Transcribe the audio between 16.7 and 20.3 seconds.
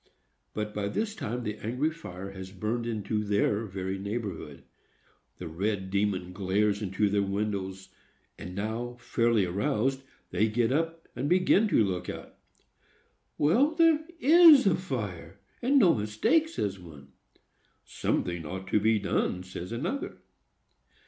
one. "Something ought to be done," says another.